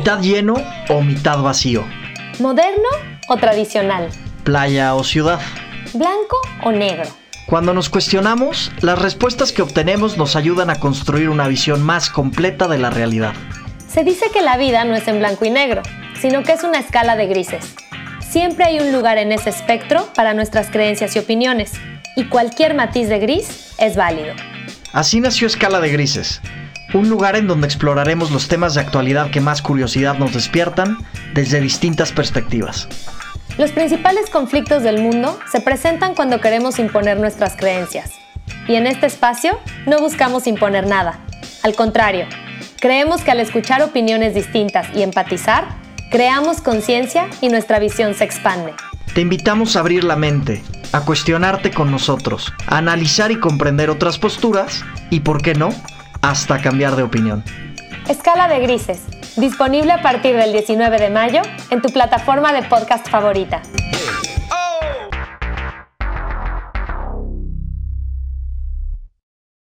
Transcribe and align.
mitad 0.00 0.22
lleno 0.22 0.54
o 0.88 1.02
mitad 1.02 1.42
vacío, 1.42 1.84
¿Moderno 2.38 2.88
o 3.28 3.36
tradicional? 3.36 4.08
playa 4.44 4.94
o 4.94 5.04
ciudad. 5.04 5.38
¿Blanco 5.92 6.38
o 6.64 6.72
negro? 6.72 7.04
Cuando 7.46 7.74
nos 7.74 7.90
cuestionamos, 7.90 8.72
las 8.80 8.98
respuestas 8.98 9.52
que 9.52 9.60
obtenemos 9.60 10.16
nos 10.16 10.36
ayudan 10.36 10.70
a 10.70 10.76
construir 10.76 11.28
una 11.28 11.48
visión 11.48 11.82
más 11.82 12.08
completa 12.08 12.66
de 12.66 12.78
la 12.78 12.88
realidad. 12.88 13.34
Se 13.88 14.02
dice 14.02 14.30
que 14.32 14.40
la 14.40 14.56
vida 14.56 14.84
no 14.84 14.94
es 14.94 15.06
en 15.06 15.18
blanco 15.18 15.44
y 15.44 15.50
negro, 15.50 15.82
sino 16.18 16.44
que 16.44 16.52
es 16.52 16.64
una 16.64 16.78
escala 16.78 17.14
de 17.16 17.26
grises. 17.26 17.74
Siempre 18.26 18.64
hay 18.64 18.80
un 18.80 18.92
lugar 18.92 19.18
en 19.18 19.32
ese 19.32 19.50
espectro 19.50 20.08
para 20.14 20.32
nuestras 20.32 20.70
creencias 20.70 21.14
y 21.14 21.18
opiniones, 21.18 21.72
y 22.16 22.24
cualquier 22.24 22.72
matiz 22.72 23.08
de 23.10 23.18
gris 23.18 23.74
es 23.76 23.96
válido. 23.96 24.32
Así 24.94 25.20
nació 25.20 25.46
Escala 25.46 25.78
de 25.80 25.90
Grises, 25.90 26.40
un 26.94 27.08
lugar 27.08 27.36
en 27.36 27.46
donde 27.46 27.66
exploraremos 27.66 28.30
los 28.30 28.48
temas 28.48 28.74
de 28.74 28.80
actualidad 28.80 29.30
que 29.30 29.40
más 29.40 29.62
curiosidad 29.62 30.18
nos 30.18 30.32
despiertan 30.32 30.98
desde 31.34 31.60
distintas 31.60 32.12
perspectivas. 32.12 32.88
Los 33.58 33.72
principales 33.72 34.30
conflictos 34.30 34.82
del 34.82 35.00
mundo 35.02 35.38
se 35.50 35.60
presentan 35.60 36.14
cuando 36.14 36.40
queremos 36.40 36.78
imponer 36.78 37.18
nuestras 37.18 37.56
creencias. 37.56 38.12
Y 38.66 38.74
en 38.74 38.86
este 38.86 39.06
espacio 39.06 39.58
no 39.86 39.98
buscamos 40.00 40.46
imponer 40.46 40.86
nada. 40.86 41.20
Al 41.62 41.74
contrario, 41.74 42.26
creemos 42.80 43.22
que 43.22 43.30
al 43.30 43.40
escuchar 43.40 43.82
opiniones 43.82 44.34
distintas 44.34 44.86
y 44.94 45.02
empatizar, 45.02 45.68
creamos 46.10 46.60
conciencia 46.60 47.28
y 47.40 47.48
nuestra 47.48 47.78
visión 47.78 48.14
se 48.14 48.24
expande. 48.24 48.72
Te 49.14 49.20
invitamos 49.20 49.76
a 49.76 49.80
abrir 49.80 50.04
la 50.04 50.16
mente, 50.16 50.62
a 50.92 51.00
cuestionarte 51.00 51.70
con 51.70 51.90
nosotros, 51.90 52.52
a 52.66 52.78
analizar 52.78 53.30
y 53.30 53.38
comprender 53.38 53.90
otras 53.90 54.18
posturas 54.18 54.84
y, 55.10 55.20
por 55.20 55.42
qué 55.42 55.54
no, 55.54 55.70
hasta 56.22 56.60
cambiar 56.60 56.96
de 56.96 57.02
opinión. 57.02 57.44
Escala 58.08 58.48
de 58.48 58.60
Grises, 58.60 59.02
disponible 59.36 59.92
a 59.92 60.02
partir 60.02 60.36
del 60.36 60.52
19 60.52 60.98
de 60.98 61.10
mayo 61.10 61.42
en 61.70 61.80
tu 61.80 61.88
plataforma 61.90 62.52
de 62.52 62.62
podcast 62.62 63.08
favorita. 63.08 63.62